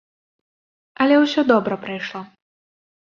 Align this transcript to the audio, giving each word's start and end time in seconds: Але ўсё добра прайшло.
Але 1.05 1.15
ўсё 1.23 1.41
добра 1.51 1.77
прайшло. 1.83 2.21